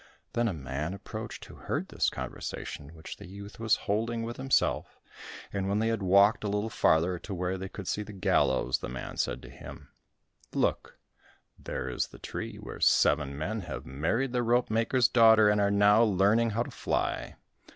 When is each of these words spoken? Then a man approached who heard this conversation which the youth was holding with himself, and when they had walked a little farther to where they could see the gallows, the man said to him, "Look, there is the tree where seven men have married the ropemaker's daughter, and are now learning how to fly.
Then 0.33 0.47
a 0.47 0.51
man 0.53 0.95
approached 0.95 1.45
who 1.45 1.53
heard 1.53 1.89
this 1.89 2.09
conversation 2.09 2.95
which 2.95 3.17
the 3.17 3.27
youth 3.27 3.59
was 3.59 3.75
holding 3.85 4.23
with 4.23 4.37
himself, 4.37 4.99
and 5.53 5.69
when 5.69 5.77
they 5.77 5.89
had 5.89 6.01
walked 6.01 6.43
a 6.43 6.47
little 6.47 6.71
farther 6.71 7.19
to 7.19 7.33
where 7.35 7.55
they 7.55 7.69
could 7.69 7.87
see 7.87 8.01
the 8.01 8.11
gallows, 8.11 8.79
the 8.79 8.89
man 8.89 9.17
said 9.17 9.43
to 9.43 9.49
him, 9.51 9.89
"Look, 10.55 10.97
there 11.59 11.87
is 11.87 12.07
the 12.07 12.17
tree 12.17 12.55
where 12.57 12.79
seven 12.79 13.37
men 13.37 13.59
have 13.59 13.85
married 13.85 14.31
the 14.33 14.41
ropemaker's 14.41 15.07
daughter, 15.07 15.49
and 15.49 15.61
are 15.61 15.69
now 15.69 16.01
learning 16.01 16.49
how 16.49 16.63
to 16.63 16.71
fly. 16.71 17.35